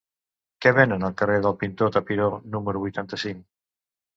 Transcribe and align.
Què 0.65 0.71
venen 0.77 1.05
al 1.09 1.13
carrer 1.19 1.35
del 1.47 1.55
Pintor 1.65 1.93
Tapiró 1.99 2.27
número 2.57 2.85
vuitanta-cinc? 2.87 3.45